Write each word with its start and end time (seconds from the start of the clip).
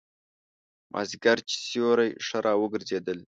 مازیګر 0.93 1.37
چې 1.49 1.55
سیوري 1.67 2.09
ښه 2.27 2.37
را 2.45 2.53
وګرځېدل. 2.61 3.19